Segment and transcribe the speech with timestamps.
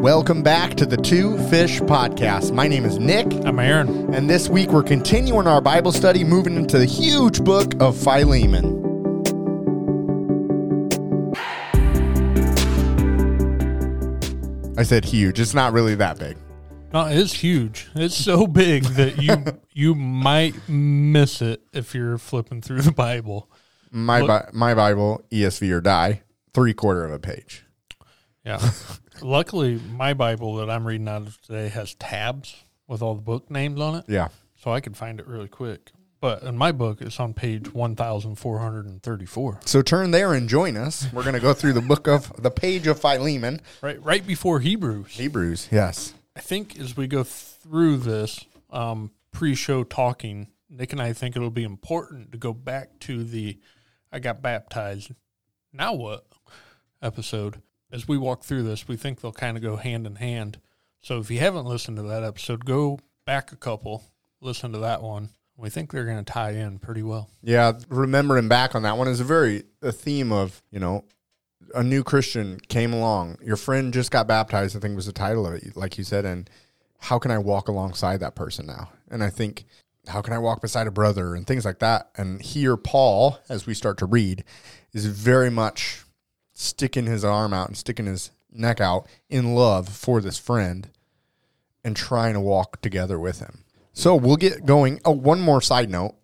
[0.00, 2.52] Welcome back to the Two Fish Podcast.
[2.52, 4.14] My name is Nick, I'm Aaron.
[4.14, 8.76] and this week we're continuing our Bible study, moving into the huge book of Philemon.
[14.76, 15.40] I said huge.
[15.40, 16.36] It's not really that big.
[16.92, 17.88] No, it's huge.
[17.96, 23.50] It's so big that you you might miss it if you're flipping through the Bible.
[23.90, 26.22] My Bi- my Bible, ESV or die,
[26.54, 27.64] three quarter of a page.
[28.44, 28.70] Yeah.
[29.22, 32.54] Luckily, my Bible that I'm reading out of today has tabs
[32.86, 34.28] with all the book names on it, Yeah.
[34.56, 35.90] so I can find it really quick.
[36.20, 39.60] But in my book, it's on page 1,434.
[39.64, 41.06] So turn there and join us.
[41.12, 44.60] We're going to go through the book of the page of Philemon, Right, right before
[44.60, 45.12] Hebrews.
[45.12, 45.68] Hebrews.
[45.70, 46.14] Yes.
[46.34, 51.50] I think as we go through this um, pre-show talking, Nick and I think it'll
[51.50, 53.58] be important to go back to the
[54.12, 55.12] "I got baptized,
[55.72, 56.26] now what?"
[57.00, 57.62] episode.
[57.90, 60.58] As we walk through this, we think they'll kind of go hand in hand.
[61.00, 64.04] So if you haven't listened to that episode, go back a couple,
[64.40, 65.30] listen to that one.
[65.56, 67.28] We think they're going to tie in pretty well.
[67.42, 71.04] Yeah, remembering back on that one is a very a theme of you know
[71.74, 73.38] a new Christian came along.
[73.42, 74.76] Your friend just got baptized.
[74.76, 76.24] I think was the title of it, like you said.
[76.24, 76.48] And
[77.00, 78.90] how can I walk alongside that person now?
[79.10, 79.64] And I think
[80.06, 82.10] how can I walk beside a brother and things like that.
[82.16, 84.44] And here, Paul, as we start to read,
[84.92, 86.04] is very much
[86.58, 90.88] sticking his arm out and sticking his neck out in love for this friend
[91.84, 93.64] and trying to walk together with him.
[93.92, 95.00] So we'll get going.
[95.04, 96.14] Oh, one more side note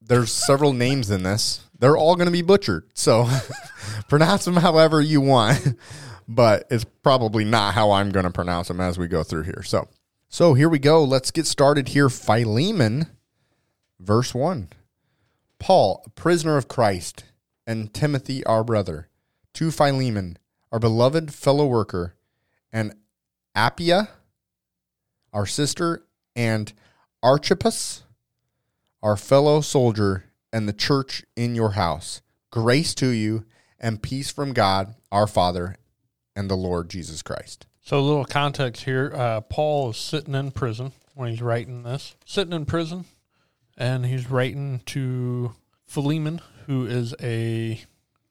[0.00, 1.64] there's several names in this.
[1.78, 2.90] They're all going to be butchered.
[2.94, 3.28] So
[4.08, 5.76] pronounce them however you want,
[6.28, 9.62] but it's probably not how I'm going to pronounce them as we go through here.
[9.62, 9.88] So,
[10.28, 11.04] so here we go.
[11.04, 12.08] Let's get started here.
[12.08, 13.06] Philemon,
[13.98, 14.68] verse 1.
[15.58, 17.24] Paul, a prisoner of Christ,
[17.66, 19.08] and Timothy, our brother,
[19.54, 20.38] to Philemon,
[20.70, 22.14] our beloved fellow worker,
[22.72, 22.94] and
[23.56, 24.08] Appia,
[25.32, 26.72] our sister, and
[27.22, 28.04] Archippus,
[29.02, 32.22] our fellow soldier, and the church in your house.
[32.50, 33.44] Grace to you
[33.78, 35.76] and peace from God, our Father,
[36.36, 37.66] and the Lord Jesus Christ.
[37.80, 39.12] So, a little context here.
[39.14, 43.06] Uh, Paul is sitting in prison when he's writing this, sitting in prison,
[43.76, 45.54] and he's writing to
[45.86, 47.82] Philemon, who is a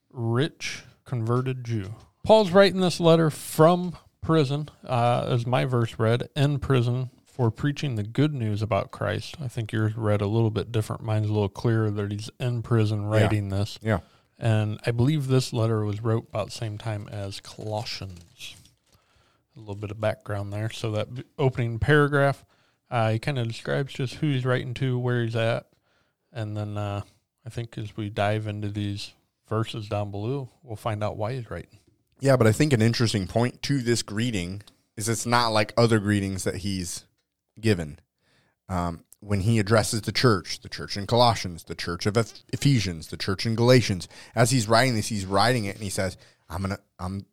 [0.10, 1.96] rich converted Jew.
[2.24, 7.96] Paul's writing this letter from prison, uh, as my verse read, in prison for preaching
[7.96, 9.36] the good news about Christ.
[9.42, 11.02] I think yours read a little bit different.
[11.02, 13.80] Mine's a little clearer that he's in prison writing this.
[13.82, 14.00] Yeah.
[14.38, 18.56] And I believe this letter was wrote about the same time as Colossians.
[19.56, 20.70] A little bit of background there.
[20.70, 22.46] So that b- opening paragraph,
[22.90, 25.68] uh, he kind of describes just who he's writing to, where he's at,
[26.34, 27.02] and then uh,
[27.46, 29.14] I think as we dive into these
[29.52, 31.78] verses down below, we'll find out why he's writing.
[32.22, 34.62] Yeah, but I think an interesting point to this greeting
[34.96, 37.06] is it's not like other greetings that he's
[37.60, 38.00] given.
[38.70, 42.16] Um, when he addresses the church, the church in Colossians, the church of
[42.54, 46.16] Ephesians, the church in Galatians, as he's writing this, he's writing it and he says,
[46.50, 47.26] I'm gonna I'm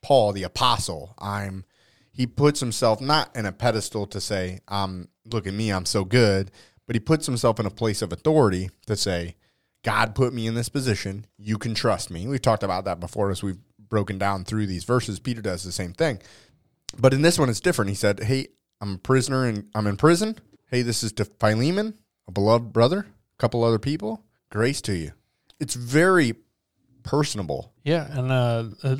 [0.00, 1.14] Paul the apostle.
[1.18, 1.64] I'm
[2.12, 6.04] he puts himself not in a pedestal to say, um, look at me, I'm so
[6.04, 6.52] good,
[6.86, 9.34] but he puts himself in a place of authority to say,
[9.84, 11.26] God put me in this position.
[11.36, 12.26] You can trust me.
[12.26, 13.58] We've talked about that before as we've
[13.88, 15.18] broken down through these verses.
[15.18, 16.20] Peter does the same thing.
[16.98, 17.90] But in this one, it's different.
[17.90, 18.48] He said, Hey,
[18.80, 20.36] I'm a prisoner and I'm in prison.
[20.66, 21.94] Hey, this is to Philemon,
[22.26, 24.22] a beloved brother, a couple other people.
[24.50, 25.12] Grace to you.
[25.60, 26.34] It's very
[27.02, 27.72] personable.
[27.84, 28.96] Yeah, and uh, uh,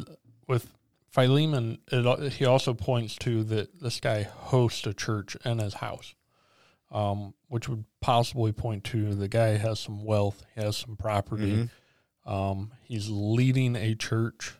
[0.46, 0.72] with
[1.10, 6.14] Philemon, it, he also points to that this guy hosts a church in his house,
[6.90, 11.68] um, which would possibly point to the guy has some wealth, he has some property,
[12.26, 14.54] um, he's leading a church.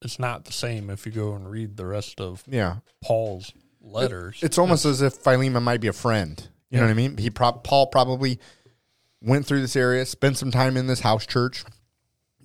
[0.00, 2.76] It's not the same if you go and read the rest of Yeah.
[3.04, 4.38] Paul's letters.
[4.42, 6.48] It's almost as if Philemon might be a friend.
[6.70, 7.16] You know what I mean?
[7.18, 8.38] He pro- Paul probably
[9.20, 11.64] went through this area, spent some time in this house church,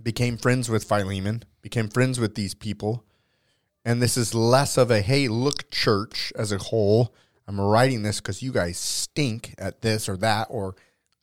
[0.02, 3.04] became friends with Philemon, became friends with these people.
[3.86, 7.14] And this is less of a hey, look, church as a whole.
[7.48, 10.76] I'm writing this because you guys stink at this or that, or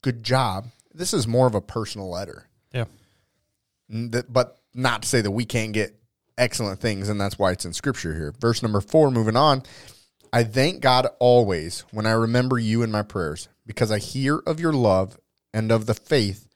[0.02, 0.68] good job.
[0.92, 2.48] This is more of a personal letter.
[2.72, 2.84] yeah.
[3.88, 5.94] But not to say that we can't get
[6.38, 8.32] excellent things, and that's why it's in scripture here.
[8.40, 9.62] Verse number four, moving on.
[10.32, 14.58] I thank God always when I remember you in my prayers, because I hear of
[14.58, 15.18] your love
[15.52, 16.48] and of the faith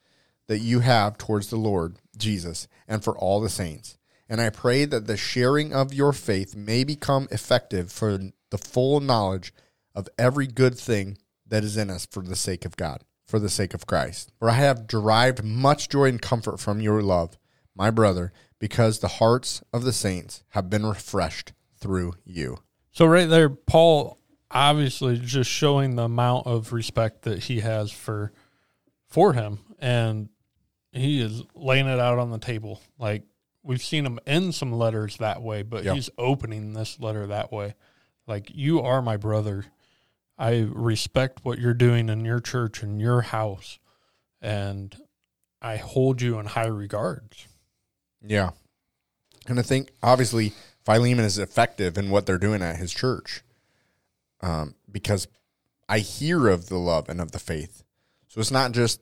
[0.47, 3.97] that you have towards the Lord Jesus and for all the saints.
[4.27, 8.99] And I pray that the sharing of your faith may become effective for the full
[8.99, 9.53] knowledge
[9.95, 11.17] of every good thing
[11.47, 14.31] that is in us for the sake of God, for the sake of Christ.
[14.39, 17.37] For I have derived much joy and comfort from your love,
[17.75, 22.57] my brother, because the hearts of the saints have been refreshed through you.
[22.91, 24.17] So right there, Paul
[24.51, 28.31] obviously just showing the amount of respect that he has for
[29.07, 30.29] for him, and
[30.91, 32.81] he is laying it out on the table.
[32.99, 33.23] Like
[33.63, 35.95] we've seen him end some letters that way, but Yep.
[35.95, 37.75] he's opening this letter that way.
[38.29, 39.65] Like you are my brother.
[40.37, 43.79] I respect what you're doing in your church and your house,
[44.41, 44.95] and
[45.61, 47.47] I hold you in high regards.
[48.21, 48.51] Yeah.
[49.47, 50.53] And I think obviously
[50.85, 53.41] Philemon is effective in what they're doing at his church
[54.41, 55.27] um, because
[55.89, 57.83] I hear of the love and of the faith.
[58.27, 59.01] So it's not just,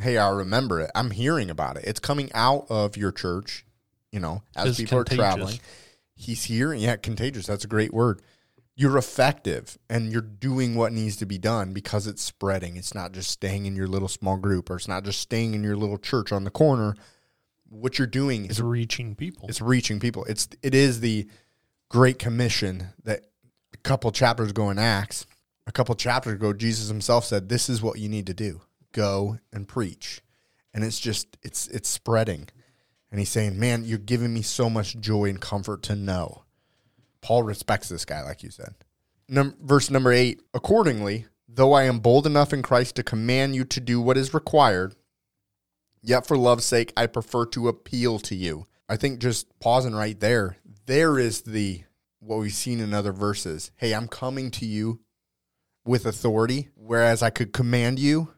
[0.00, 0.90] hey, I remember it.
[0.94, 1.84] I'm hearing about it.
[1.84, 3.66] It's coming out of your church,
[4.12, 5.18] you know, as It's people contagious.
[5.18, 5.60] are traveling.
[6.14, 6.72] He's here.
[6.72, 7.46] Yeah, contagious.
[7.46, 8.22] That's a great word.
[8.74, 12.76] You're effective and you're doing what needs to be done because it's spreading.
[12.76, 15.62] It's not just staying in your little small group or it's not just staying in
[15.62, 16.94] your little church on the corner.
[17.68, 19.48] What you're doing is reaching people.
[19.48, 20.24] it's reaching people.
[20.24, 21.26] It's it is the
[21.88, 23.26] great commission that
[23.74, 25.26] a couple chapters ago in Acts,
[25.66, 29.38] a couple chapters ago, Jesus himself said, "This is what you need to do: go
[29.52, 30.22] and preach."
[30.74, 32.48] And it's just it's it's spreading,
[33.10, 36.44] and he's saying, "Man, you're giving me so much joy and comfort to know."
[37.22, 38.74] Paul respects this guy, like you said.
[39.28, 40.42] Num- verse number eight.
[40.52, 44.34] Accordingly, though I am bold enough in Christ to command you to do what is
[44.34, 44.94] required,
[46.02, 48.66] Yet for love's sake, I prefer to appeal to you.
[48.88, 51.84] I think just pausing right there, there is the
[52.18, 53.70] what we've seen in other verses.
[53.76, 55.00] Hey, I'm coming to you
[55.84, 58.32] with authority, whereas I could command you.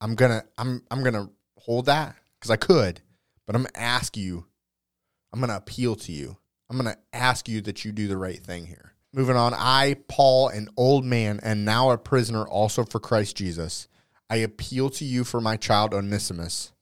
[0.00, 3.00] I'm gonna I'm I'm gonna hold that because I could,
[3.46, 4.46] but I'm gonna ask you.
[5.32, 6.36] I'm gonna appeal to you.
[6.68, 8.92] I'm gonna ask you that you do the right thing here.
[9.12, 13.88] Moving on, I, Paul, an old man and now a prisoner also for Christ Jesus,
[14.28, 16.72] I appeal to you for my child Onesimus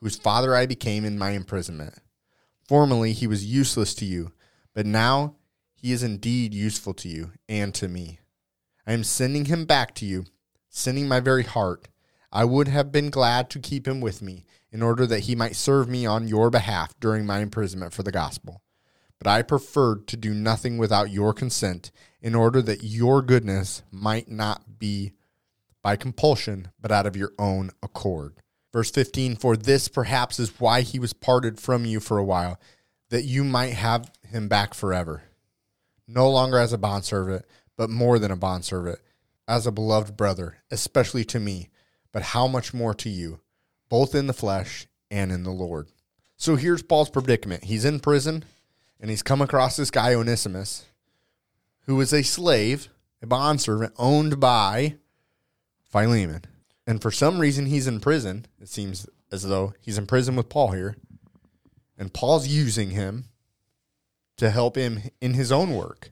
[0.00, 1.94] whose father I became in my imprisonment.
[2.68, 4.32] Formerly he was useless to you,
[4.74, 5.36] but now
[5.74, 8.20] he is indeed useful to you and to me.
[8.86, 10.24] I am sending him back to you,
[10.68, 11.88] sending my very heart.
[12.30, 15.56] I would have been glad to keep him with me, in order that he might
[15.56, 18.62] serve me on your behalf during my imprisonment for the gospel.
[19.18, 24.28] But I preferred to do nothing without your consent, in order that your goodness might
[24.28, 25.12] not be
[25.82, 28.34] by compulsion, but out of your own accord.
[28.72, 32.60] Verse 15 For this perhaps is why he was parted from you for a while,
[33.10, 35.22] that you might have him back forever.
[36.06, 37.44] No longer as a bondservant,
[37.76, 38.98] but more than a bondservant,
[39.46, 41.70] as a beloved brother, especially to me,
[42.12, 43.40] but how much more to you,
[43.88, 45.88] both in the flesh and in the Lord.
[46.36, 47.64] So here's Paul's predicament.
[47.64, 48.44] He's in prison,
[49.00, 50.86] and he's come across this guy, Onesimus,
[51.86, 52.88] who was a slave,
[53.22, 54.96] a bondservant owned by
[55.90, 56.44] Philemon.
[56.86, 58.46] And for some reason, he's in prison.
[58.60, 60.96] It seems as though he's in prison with Paul here.
[61.98, 63.26] And Paul's using him
[64.36, 66.10] to help him in his own work,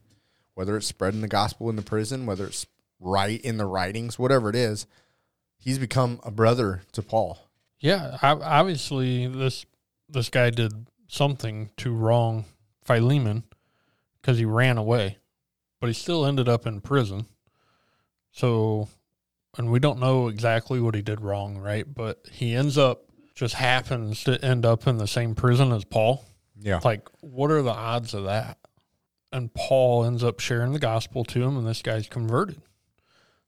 [0.55, 2.67] whether it's spreading the gospel in the prison, whether it's
[3.01, 4.87] right in the writings, whatever it is.
[5.59, 7.39] He's become a brother to Paul.
[7.79, 9.67] Yeah, obviously this
[10.09, 12.45] this guy did something to wrong
[12.87, 13.45] Philemon
[14.21, 15.19] because he ran away,
[15.81, 17.27] but he still ended up in prison.
[18.33, 18.89] So,
[19.57, 21.87] and we don't know exactly what he did wrong, right?
[21.93, 23.03] But he ends up
[23.35, 26.25] just happens to end up in the same prison as Paul.
[26.59, 26.81] Yeah.
[26.83, 28.59] Like, what are the odds of that?
[29.31, 32.63] And Paul ends up sharing the gospel to him, and this guy's converted.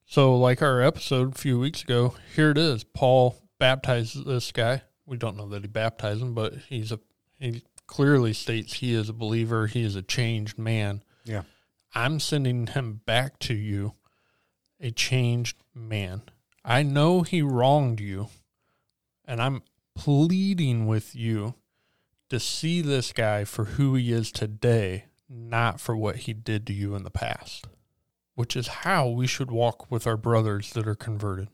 [0.04, 2.84] So, like our episode a few weeks ago, here it is.
[2.84, 4.82] Paul baptizes this guy.
[5.06, 7.00] We don't know that he baptized him, but he's a
[7.38, 9.66] he clearly states he is a believer.
[9.66, 11.02] He is a changed man.
[11.24, 11.42] Yeah.
[11.94, 13.94] I'm sending him back to you,
[14.80, 16.22] a changed man.
[16.64, 18.28] I know he wronged you,
[19.24, 19.62] and I'm
[19.96, 21.54] pleading with you
[22.28, 26.72] to see this guy for who he is today, not for what he did to
[26.72, 27.66] you in the past,
[28.34, 31.48] which is how we should walk with our brothers that are converted,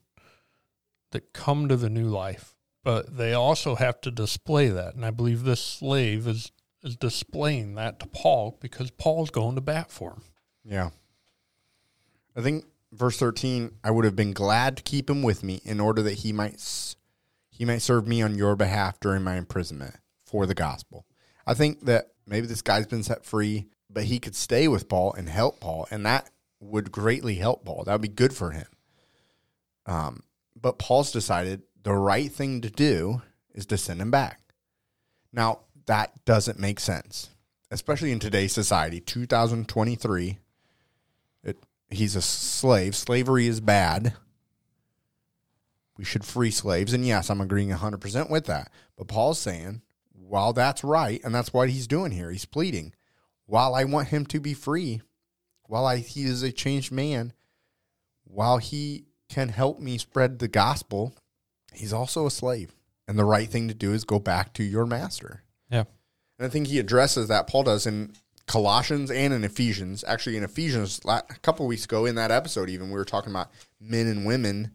[1.12, 2.53] that come to the new life.
[2.84, 4.94] But they also have to display that.
[4.94, 9.62] And I believe this slave is, is displaying that to Paul because Paul's going to
[9.62, 10.22] bat for him.
[10.64, 10.90] Yeah.
[12.36, 15.80] I think verse 13, I would have been glad to keep him with me in
[15.80, 16.62] order that he might
[17.50, 21.06] he might serve me on your behalf during my imprisonment for the gospel.
[21.46, 25.14] I think that maybe this guy's been set free, but he could stay with Paul
[25.14, 27.84] and help Paul, and that would greatly help Paul.
[27.84, 28.66] That would be good for him.
[29.86, 30.24] Um,
[30.60, 33.22] but Paul's decided the right thing to do
[33.54, 34.40] is to send him back.
[35.32, 37.30] Now, that doesn't make sense,
[37.70, 40.38] especially in today's society, 2023
[41.94, 42.94] he's a slave.
[42.94, 44.14] Slavery is bad.
[45.96, 46.92] We should free slaves.
[46.92, 48.70] And yes, I'm agreeing 100% with that.
[48.96, 52.94] But Paul's saying, while that's right, and that's what he's doing here, he's pleading,
[53.46, 55.02] while I want him to be free,
[55.64, 57.32] while I, he is a changed man,
[58.24, 61.14] while he can help me spread the gospel,
[61.76, 62.74] he's also a slave.
[63.06, 65.42] And the right thing to do is go back to your master.
[65.70, 65.84] Yeah.
[66.38, 67.46] And I think he addresses that.
[67.46, 68.14] Paul does in
[68.46, 70.04] Colossians and in Ephesians.
[70.06, 73.50] Actually, in Ephesians, a couple weeks ago in that episode, even we were talking about
[73.80, 74.70] men and women.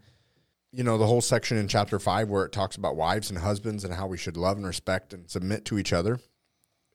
[0.72, 3.84] You know, the whole section in chapter five where it talks about wives and husbands
[3.84, 6.20] and how we should love and respect and submit to each other.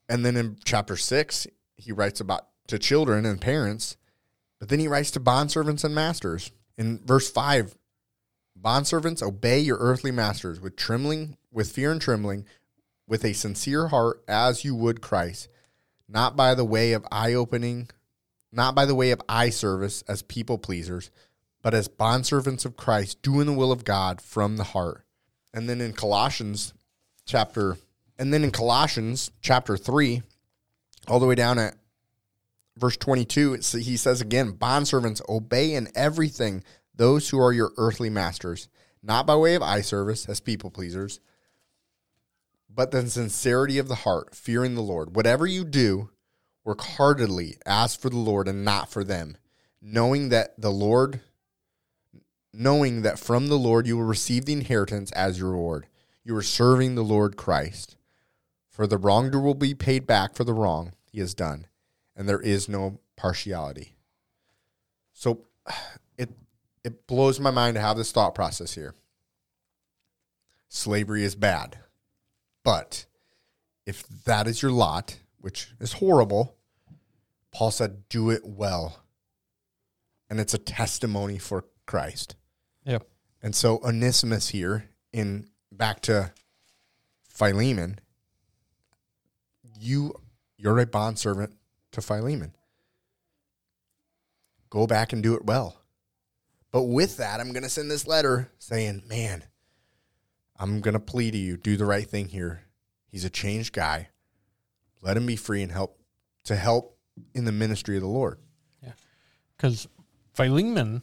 [0.08, 1.46] And then in chapter six,
[1.76, 3.96] he writes about to children and parents,
[4.61, 6.52] but then he writes to bondservants and masters.
[6.78, 7.76] In verse five,
[8.61, 12.44] bondservants, obey your earthly masters with trembling, with fear and trembling,
[13.06, 15.49] with a sincere heart, as you would Christ,
[16.08, 17.88] not by the way of eye opening,
[18.52, 21.11] not by the way of eye service as people pleasers,
[21.62, 25.04] but as bondservants of Christ, doing the will of God from the heart.
[25.52, 26.75] And then in Colossians
[27.26, 27.78] chapter,
[28.18, 30.23] and then in Colossians chapter 3,
[31.08, 31.76] all the way down at
[32.76, 36.62] verse 22, he says again, Bondservants, obey in everything
[36.95, 38.69] those who are your earthly masters,
[39.03, 41.21] not by way of eye service as people pleasers,
[42.69, 45.15] but the sincerity of the heart, fearing the Lord.
[45.15, 46.11] Whatever you do,
[46.65, 49.37] work heartily as for the Lord and not for them,
[49.81, 51.21] knowing that the Lord
[52.57, 55.87] knowing that from the Lord you will receive the inheritance as your reward.
[56.23, 57.97] You are serving the Lord Christ.
[58.69, 61.67] For the wrongdoer will be paid back for the wrong he has done,
[62.17, 63.95] and there is no partiality.
[65.13, 65.47] So
[66.85, 68.95] it blows my mind to have this thought process here.
[70.69, 71.79] Slavery is bad.
[72.62, 73.07] But
[73.87, 76.57] if that is your lot, which is horrible,
[77.53, 79.03] Paul said, do it well.
[80.29, 82.37] And it's a testimony for Christ.
[82.85, 83.07] Yep.
[83.43, 86.33] And so Onesimus here, in back to
[87.29, 88.00] Philemon,
[89.79, 90.14] you
[90.57, 91.55] you're a bondservant
[91.93, 92.55] to Philemon.
[94.71, 95.84] Go back and do it well.
[96.75, 99.45] But with that, I'm going to send this letter saying, man,
[100.59, 102.64] I'm going to plead to you, do the right thing here.
[103.07, 104.09] He's a changed guy.
[105.00, 106.00] Let him be free and help
[106.47, 106.99] to help
[107.33, 108.40] in the ministry of the Lord.
[108.83, 108.95] Yeah.
[109.57, 109.87] Because
[110.33, 111.02] Philemon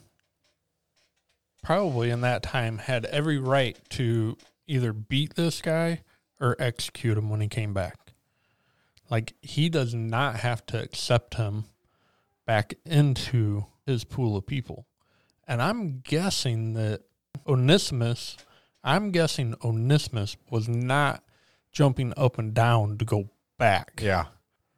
[1.62, 4.36] probably in that time had every right to
[4.66, 6.02] either beat this guy
[6.38, 8.12] or execute him when he came back.
[9.08, 11.64] Like he does not have to accept him
[12.44, 14.84] back into his pool of people.
[15.52, 17.02] And I'm guessing that
[17.46, 18.38] Onesimus,
[18.82, 21.22] I'm guessing Onesimus was not
[21.70, 23.28] jumping up and down to go
[23.58, 24.00] back.
[24.02, 24.28] Yeah.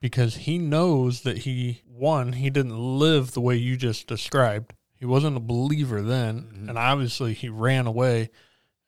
[0.00, 4.74] Because he knows that he, one, he didn't live the way you just described.
[4.96, 6.40] He wasn't a believer then.
[6.40, 6.68] Mm-hmm.
[6.70, 8.30] And obviously he ran away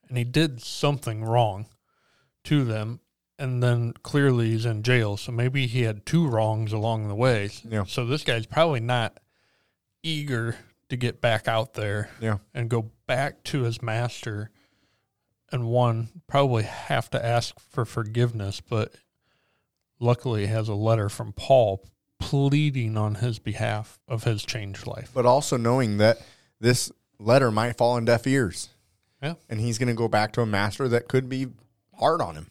[0.09, 1.67] and he did something wrong
[2.43, 2.99] to them.
[3.39, 5.17] And then clearly he's in jail.
[5.17, 7.51] So maybe he had two wrongs along the way.
[7.63, 7.85] Yeah.
[7.85, 9.21] So this guy's probably not
[10.03, 10.57] eager
[10.89, 12.39] to get back out there yeah.
[12.55, 14.51] and go back to his master
[15.53, 18.95] and one probably have to ask for forgiveness but
[19.99, 21.83] luckily has a letter from paul
[22.19, 25.11] pleading on his behalf of his changed life.
[25.15, 26.19] But also knowing that
[26.61, 28.71] this letter might fall on deaf ears.
[29.23, 29.35] Yeah.
[29.49, 31.49] And he's going to go back to a master that could be
[31.99, 32.51] hard on him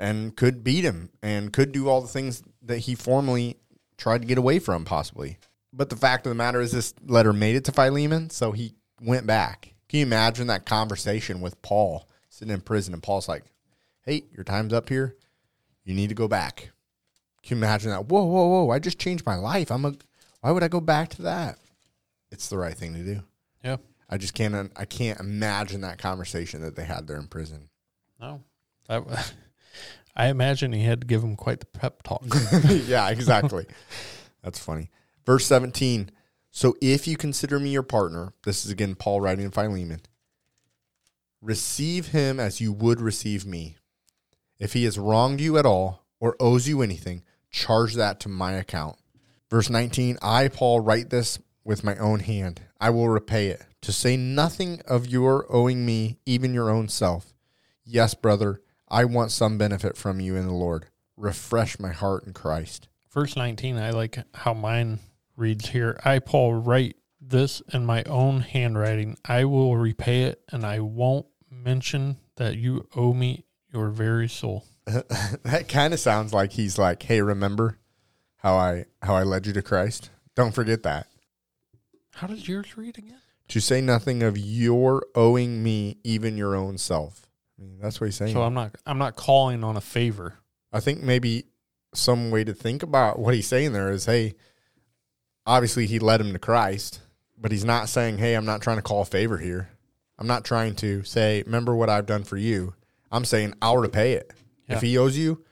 [0.00, 3.58] and could beat him and could do all the things that he formerly
[3.96, 5.38] tried to get away from possibly
[5.74, 8.74] but the fact of the matter is, this letter made it to Philemon, so he
[9.00, 9.74] went back.
[9.88, 13.44] Can you imagine that conversation with Paul sitting in prison, and Paul's like,
[14.02, 15.16] "Hey, your time's up here.
[15.84, 16.70] You need to go back."
[17.42, 18.06] Can you imagine that?
[18.06, 18.70] Whoa, whoa, whoa!
[18.70, 19.70] I just changed my life.
[19.70, 19.94] I'm a.
[20.40, 21.58] Why would I go back to that?
[22.30, 23.22] It's the right thing to do.
[23.62, 23.76] Yeah.
[24.08, 24.72] I just can't.
[24.76, 27.68] I can't imagine that conversation that they had there in prison.
[28.20, 28.42] No,
[28.88, 29.32] that,
[30.16, 32.24] I imagine he had to give him quite the pep talk.
[32.86, 33.66] yeah, exactly.
[34.42, 34.90] That's funny.
[35.26, 36.10] Verse 17.
[36.50, 40.02] So if you consider me your partner, this is again Paul writing in Philemon,
[41.40, 43.76] receive him as you would receive me.
[44.58, 48.52] If he has wronged you at all or owes you anything, charge that to my
[48.52, 48.96] account.
[49.50, 52.60] Verse 19 I, Paul, write this with my own hand.
[52.80, 57.34] I will repay it, to say nothing of your owing me even your own self.
[57.84, 60.86] Yes, brother, I want some benefit from you in the Lord.
[61.16, 62.88] Refresh my heart in Christ.
[63.12, 64.98] Verse 19, I like how mine
[65.36, 69.16] reads here I, Paul, write this in my own handwriting.
[69.24, 74.64] I will repay it, and I won't mention that you owe me your very soul.
[74.86, 77.78] that kind of sounds like he's like, "Hey, remember
[78.36, 80.10] how I how I led you to Christ?
[80.34, 81.06] Don't forget that."
[82.14, 83.20] How does yours read again?
[83.48, 87.26] To say nothing of your owing me even your own self.
[87.58, 88.34] I mean, that's what he's saying.
[88.34, 90.38] So I'm not I'm not calling on a favor.
[90.72, 91.46] I think maybe
[91.94, 94.34] some way to think about what he's saying there is, hey,
[95.46, 97.00] obviously he led him to Christ,
[97.38, 99.68] but he's not saying, hey, I'm not trying to call a favor here.
[100.18, 102.74] I'm not trying to say, remember what I've done for you.
[103.10, 104.32] I'm saying I'll repay it.
[104.68, 104.76] Yeah.
[104.76, 105.44] If he owes you,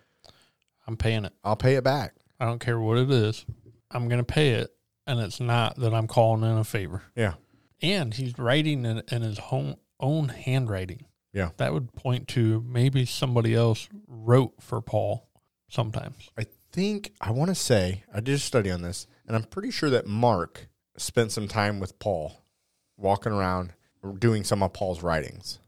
[0.87, 1.33] I'm paying it.
[1.45, 2.15] I'll pay it back.
[2.41, 3.45] I don't care what it is.
[3.91, 4.71] I'm going to pay it.
[5.07, 7.03] And it's not that I'm calling in a favor.
[7.17, 7.35] Yeah.
[7.83, 11.07] And he's writing in, in his own, own handwriting.
[11.33, 11.51] Yeah.
[11.57, 15.29] That would point to maybe somebody else wrote for Paul
[15.73, 16.31] sometimes.
[16.39, 19.71] I think I want to say I did a study on this, and I'm pretty
[19.71, 22.45] sure that Mark spent some time with Paul,
[22.97, 23.73] walking around
[24.19, 25.59] doing some of Paul's writings.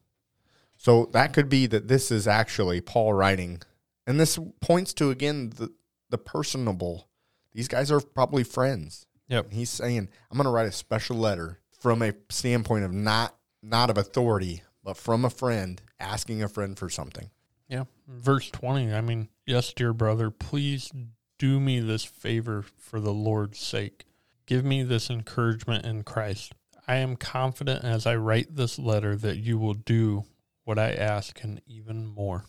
[0.77, 3.63] So that could be that this is actually Paul writing,
[4.07, 5.73] and this points to again the
[6.11, 7.09] the personable.
[7.53, 9.07] These guys are probably friends.
[9.29, 9.53] Yep.
[9.53, 13.89] He's saying, "I'm going to write a special letter from a standpoint of not not
[13.89, 17.31] of authority, but from a friend asking a friend for something."
[17.69, 17.85] Yeah.
[18.07, 20.91] Verse 20, I mean, yes, dear brother, please
[21.39, 24.05] do me this favor for the Lord's sake.
[24.47, 26.53] Give me this encouragement in Christ.
[26.87, 30.25] I am confident as I write this letter that you will do
[30.65, 32.45] what I ask and even more.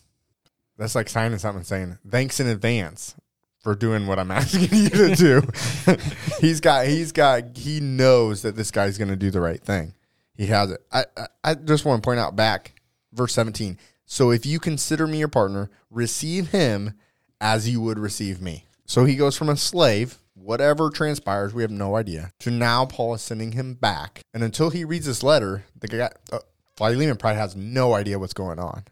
[0.76, 3.14] That's like signing something saying, thanks in advance
[3.60, 5.42] for doing what I'm asking you to do.
[6.40, 9.94] he's got, he's got, he knows that this guy's going to do the right thing.
[10.34, 10.80] He has it.
[10.92, 12.80] I, I, I just want to point out back,
[13.12, 13.78] verse 17.
[14.06, 16.94] So if you consider me your partner, receive him
[17.40, 18.64] as you would receive me.
[18.86, 23.14] So he goes from a slave, whatever transpires, we have no idea, to now Paul
[23.14, 24.20] is sending him back.
[24.32, 26.38] And until he reads this letter, the guy, uh,
[26.76, 28.84] Philemon probably has no idea what's going on.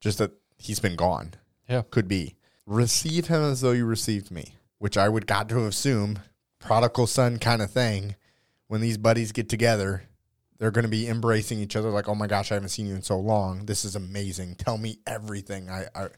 [0.00, 1.34] Just that he's been gone.
[1.68, 1.82] Yeah.
[1.90, 2.34] Could be.
[2.66, 6.20] Receive him as though you received me, which I would got to assume
[6.60, 8.16] prodigal son kind of thing.
[8.68, 10.04] When these buddies get together,
[10.64, 12.94] they're going to be embracing each other like, "Oh my gosh, I haven't seen you
[12.94, 13.66] in so long.
[13.66, 14.54] This is amazing.
[14.54, 16.08] Tell me everything." I, I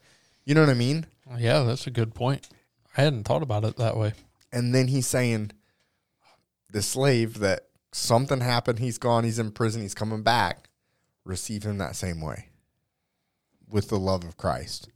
[0.45, 1.07] you know what I mean?
[1.37, 2.49] Yeah, that's a good point.
[2.97, 4.13] I hadn't thought about it that way.
[4.53, 5.51] And then he's saying,
[6.71, 7.63] the slave that
[7.93, 10.71] something happened, he's gone, he's in prison, he's coming back.
[11.25, 12.51] Receive him that same way
[13.69, 14.89] with the love of Christ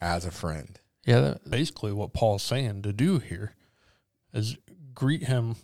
[0.00, 0.80] as a friend.
[1.06, 3.54] Yeah, that's basically what Paul's saying to do here
[4.34, 4.56] is
[4.92, 5.54] greet him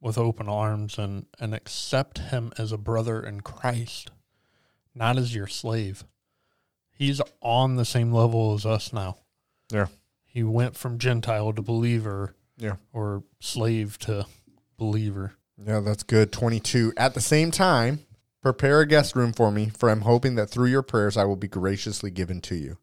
[0.00, 4.10] with open arms and, and accept him as a brother in Christ,
[4.94, 6.04] not as your slave.
[6.90, 9.16] He's on the same level as us now.
[9.72, 9.86] Yeah.
[10.24, 12.76] He went from Gentile to believer Yeah.
[12.92, 14.26] or slave to
[14.76, 15.34] believer.
[15.62, 16.32] Yeah, that's good.
[16.32, 16.92] 22.
[16.96, 18.00] At the same time,
[18.42, 21.36] prepare a guest room for me, for I'm hoping that through your prayers I will
[21.36, 22.78] be graciously given to you.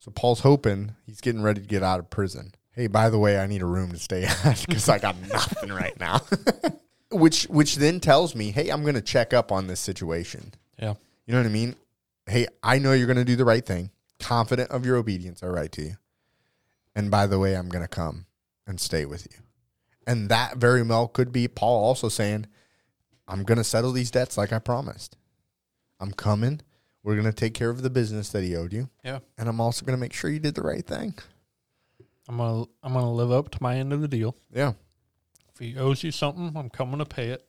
[0.00, 2.52] So Paul's hoping he's getting ready to get out of prison.
[2.78, 5.72] Hey, by the way, I need a room to stay at because I got nothing
[5.72, 6.20] right now.
[7.10, 10.54] which which then tells me, hey, I'm going to check up on this situation.
[10.78, 10.94] Yeah.
[11.26, 11.74] You know what I mean?
[12.28, 13.90] Hey, I know you're going to do the right thing.
[14.20, 15.96] Confident of your obedience, I write to you.
[16.94, 18.26] And by the way, I'm going to come
[18.64, 19.38] and stay with you.
[20.06, 22.46] And that very well could be Paul also saying,
[23.26, 25.16] I'm going to settle these debts like I promised.
[25.98, 26.60] I'm coming.
[27.02, 28.88] We're going to take care of the business that he owed you.
[29.04, 29.18] Yeah.
[29.36, 31.14] And I'm also going to make sure you did the right thing.
[32.28, 34.36] I'm gonna I'm gonna live up to my end of the deal.
[34.52, 34.72] Yeah.
[35.52, 37.44] If he owes you something, I'm coming to pay it.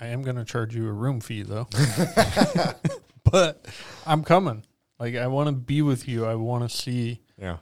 [0.00, 1.68] I am gonna charge you a room fee though.
[3.30, 3.64] but
[4.06, 4.64] I'm coming.
[4.98, 6.24] Like I want to be with you.
[6.26, 7.58] I want to see Yeah.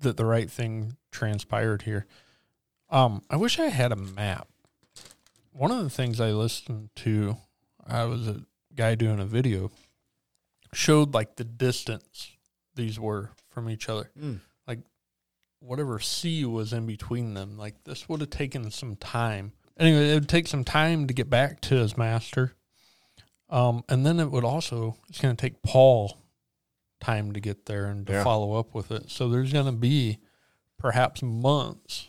[0.00, 2.06] that the right thing transpired here.
[2.90, 4.48] Um, I wish I had a map.
[5.52, 7.36] One of the things I listened to,
[7.86, 8.42] I was a
[8.74, 9.70] guy doing a video,
[10.72, 12.32] showed like the distance
[12.74, 14.10] these were from each other.
[14.18, 14.40] Mm.
[15.62, 17.56] Whatever sea was in between them.
[17.56, 19.52] Like this would have taken some time.
[19.78, 22.52] Anyway, it would take some time to get back to his master.
[23.48, 26.18] Um, and then it would also it's going to take Paul
[27.00, 28.24] time to get there and to Yeah.
[28.24, 29.10] follow up with it.
[29.10, 30.18] So there's going to be
[30.78, 32.08] perhaps months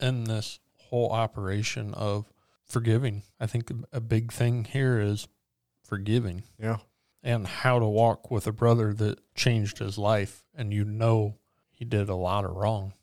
[0.00, 0.58] in this
[0.88, 2.26] whole operation of
[2.64, 3.22] forgiving.
[3.40, 5.28] I think a big thing here is
[5.82, 6.78] forgiving Yeah.
[7.22, 11.38] and how to walk with a brother that changed his life and you know
[11.74, 12.94] he did a lot of wrong.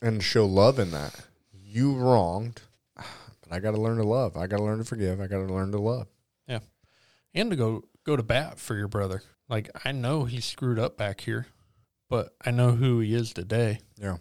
[0.00, 1.26] And show love in that.
[1.52, 2.62] You wronged,
[2.96, 4.36] but I got to learn to love.
[4.36, 5.20] I got to learn to forgive.
[5.20, 6.08] I got to learn to love.
[6.46, 6.60] Yeah,
[7.34, 9.22] and to go go to bat for your brother.
[9.48, 11.46] Like I know he screwed up back here,
[12.08, 13.80] but I know who he is today.
[14.00, 14.18] Yeah.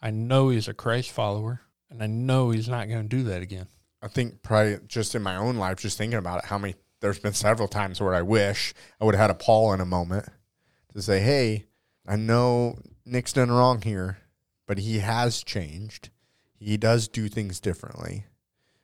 [0.00, 3.42] I know he's a Christ follower and I know he's not going to do that
[3.42, 3.68] again.
[4.02, 7.18] I think probably just in my own life, just thinking about it, how many there's
[7.18, 10.26] been several times where I wish I would have had a Paul in a moment
[10.92, 11.66] to say, Hey,
[12.06, 14.18] I know Nick's done wrong here,
[14.66, 16.10] but he has changed.
[16.58, 18.24] He does do things differently.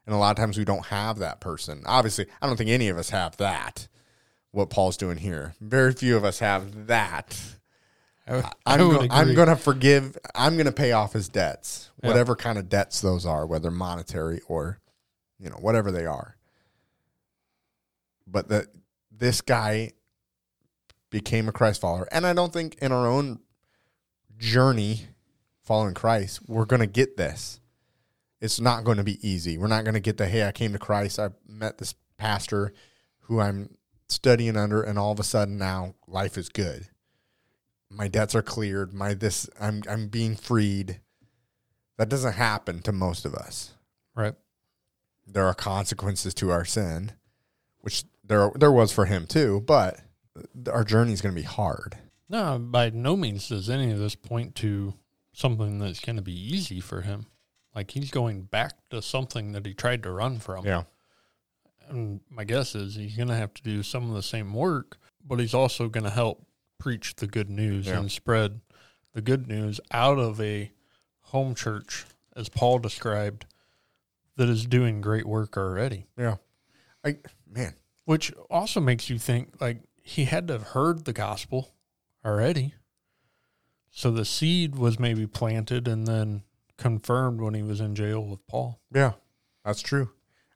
[0.07, 1.83] And a lot of times we don't have that person.
[1.87, 3.89] Obviously, I don't think any of us have that,
[4.51, 5.55] what Paul's doing here.
[5.61, 7.39] Very few of us have that.
[8.27, 8.45] I, would
[8.99, 10.17] go- I'm going to forgive.
[10.35, 12.09] I'm going to pay off his debts, Yeah.
[12.11, 14.79] whatever kind of debts those are, whether monetary or,
[15.39, 16.37] you know, whatever they are.
[18.27, 18.67] But that
[19.11, 19.93] this guy
[21.11, 23.41] became a Christ follower, and I don't think in our own
[24.41, 25.07] journey
[25.63, 27.61] following Christ, we're going to get this.
[28.41, 29.57] It's not going to be easy.
[29.57, 31.21] We're not going to get the hey, I came to Christ.
[31.21, 32.73] I met this pastor
[33.21, 33.77] who I'm
[34.09, 36.89] studying under, and all of a sudden now life is good
[37.91, 41.01] my debts are cleared my this i'm i'm being freed
[41.99, 43.75] that doesn't happen to most of us
[44.15, 44.35] right.
[45.27, 47.13] there are consequences to our sin
[47.81, 50.01] which there there was for him too but
[50.71, 51.99] our journey is going to be hard
[52.31, 54.95] No, by no means does any of this point to
[55.33, 57.27] something that's going to be easy for him.
[57.75, 60.65] Like he's going back to something that he tried to run from.
[60.65, 60.85] yeah
[61.89, 64.97] And my guess is he's going to have to do some of the same work,
[65.27, 66.47] but he's also going to help
[66.79, 67.99] preach the good news Yeah.
[67.99, 68.61] and spread
[69.13, 70.71] the good news out of a
[71.23, 73.45] home church, as Paul described,
[74.37, 76.07] that is doing great work already.
[76.17, 76.37] yeah
[77.05, 77.17] i
[77.47, 81.71] man Which also makes you think like he had to have heard the gospel
[82.25, 82.75] already.
[83.91, 86.43] So the seed was maybe planted and then
[86.77, 88.81] confirmed when he was in jail with Paul.
[88.93, 89.13] yeah
[89.65, 90.11] that's true.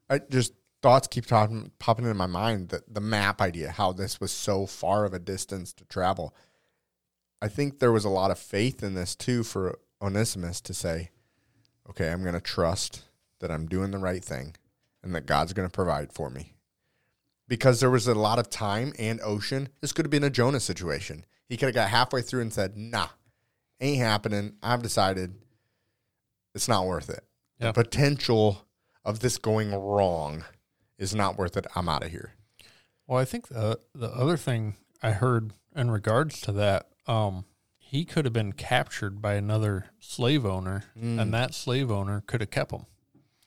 [0.08, 4.20] I just thoughts keep talking, popping into my mind that the map idea how this
[4.20, 6.34] was so far of a distance to travel.
[7.42, 11.08] I think there was a lot of faith in this too for onesimus to say
[11.88, 13.04] okay i'm going to trust
[13.40, 14.54] that i'm doing the right thing
[15.02, 16.54] and that god's going to provide for me.
[17.46, 19.68] Because there was a lot of time and ocean.
[19.80, 22.76] This could have been a jonah situation he could have got halfway through and said
[22.76, 23.08] nah
[23.80, 25.34] ain't happening i've decided
[26.54, 27.24] it's not worth it
[27.60, 27.68] Yeah.
[27.68, 28.66] the potential
[29.04, 30.44] of this going wrong
[30.98, 32.32] is not worth it i'm out of here
[33.06, 37.44] Well, I think the the other thing I heard in regards to that, um,
[37.76, 41.20] he could have been captured by another slave owner, Mm.
[41.20, 42.86] and that slave owner could have kept him.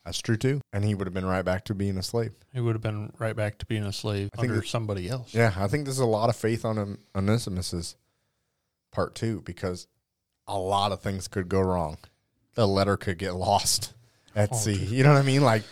[0.07, 0.61] That's true too.
[0.71, 2.31] And he would have been right back to being a slave.
[2.53, 5.09] He would have been right back to being a slave I think under that- somebody
[5.09, 5.33] else.
[5.33, 7.97] Yeah, I think there's a lot of faith on him, Onesimus's
[8.91, 9.87] part too, because
[10.47, 11.97] a lot of things could go wrong.
[12.55, 13.93] The letter could get lost
[14.35, 14.77] at Oh, sea.
[14.77, 14.89] dude.
[14.91, 15.41] You know what I mean?
[15.43, 15.63] Like,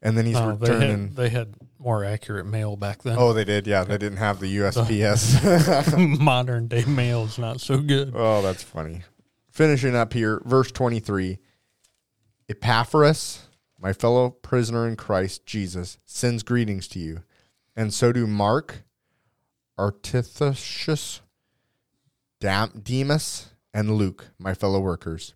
[0.00, 1.00] and then he's No, they returning.
[1.08, 3.16] had, they had more accurate mail back then.
[3.18, 3.66] oh, they did.
[3.66, 6.18] Yeah, they didn't have the USPS.
[6.20, 8.12] Modern day mail is not so good.
[8.14, 9.02] oh, that's funny.
[9.50, 11.38] Finishing up here, verse 23.
[12.48, 13.40] Epaphras,
[13.82, 17.24] my fellow prisoner in Christ Jesus, sends greetings to you.
[17.74, 18.84] And so do Mark,
[19.76, 21.20] Artithus,
[22.38, 25.34] Dam- Demas, and Luke, my fellow workers.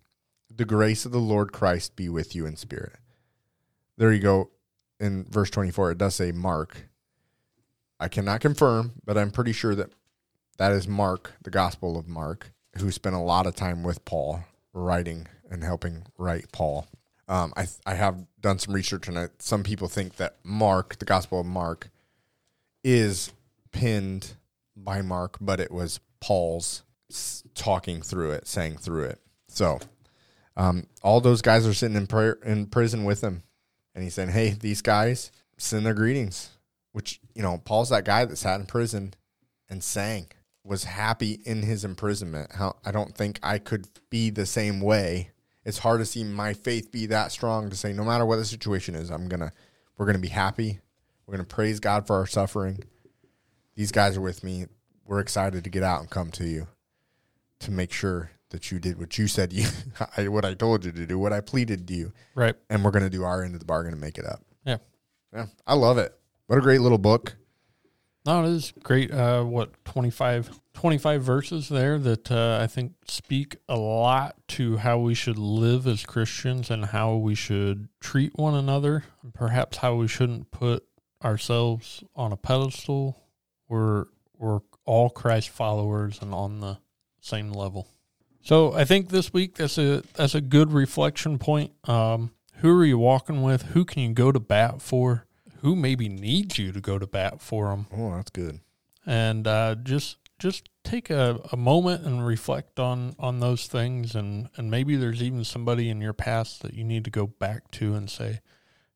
[0.49, 2.93] The grace of the Lord Christ be with you in spirit.
[3.97, 4.51] There you go.
[4.99, 6.87] In verse 24, it does say Mark.
[7.99, 9.91] I cannot confirm, but I'm pretty sure that
[10.57, 14.45] that is Mark, the Gospel of Mark, who spent a lot of time with Paul,
[14.71, 16.87] writing and helping write Paul.
[17.27, 21.41] Um, I I have done some research, and some people think that Mark, the Gospel
[21.41, 21.89] of Mark,
[22.83, 23.31] is
[23.71, 24.35] pinned
[24.75, 26.83] by Mark, but it was Paul's
[27.53, 29.19] talking through it, saying through it.
[29.47, 29.79] So,
[30.55, 33.43] um, all those guys are sitting in prayer in prison with him,
[33.93, 36.51] and he's saying, "Hey, these guys send their greetings."
[36.93, 39.13] Which you know, Paul's that guy that sat in prison
[39.69, 40.27] and sang,
[40.67, 42.51] was happy in his imprisonment.
[42.53, 45.31] How I don't think I could be the same way.
[45.67, 48.45] It's hard to see my faith be that strong to say, no matter what the
[48.45, 49.51] situation is, I'm gonna,
[49.97, 50.79] we're gonna be happy.
[51.25, 52.79] We're gonna praise God for our suffering.
[53.75, 54.65] These guys are with me.
[55.05, 56.67] We're excited to get out and come to you
[57.59, 59.67] to make sure that you did what you said you,
[60.17, 62.55] I- what I told you to do, what I pleaded to you, Right.
[62.69, 64.41] and we're gonna do our end of the bargain and make it up.
[64.65, 64.77] Yeah.
[65.33, 66.17] Yeah, I love it.
[66.47, 67.35] What a great little book.
[68.27, 69.09] No, it is great.
[69.09, 74.99] Uh, what 25, 25 verses there that uh, I think speak a lot to how
[74.99, 79.95] we should live as Christians and how we should treat one another, and perhaps how
[79.95, 80.83] we shouldn't put
[81.23, 83.23] ourselves on a pedestal.
[83.69, 86.79] We're we're all Christ followers and on the
[87.21, 87.87] same level.
[88.41, 91.71] So I think this week that's a that's a good reflection point.
[91.87, 93.61] Um, who are you walking with?
[93.67, 95.26] Who can you go to bat for?
[95.61, 97.87] Who maybe needs you to go to bat for them?
[97.95, 98.59] Oh, that's good.
[99.05, 104.49] and uh, just just take a, a moment and reflect on on those things and
[104.55, 107.95] and maybe there's even somebody in your past that you need to go back to
[107.95, 108.39] and say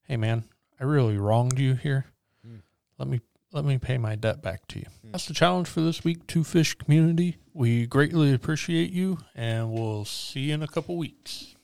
[0.04, 0.44] hey man
[0.80, 2.06] i really wronged you here
[2.48, 2.62] Mm.
[3.00, 3.22] let me
[3.52, 6.44] let me pay my debt back to you that's the challenge for this week two
[6.44, 11.56] fish community we greatly appreciate you and we'll see you in a couple weeks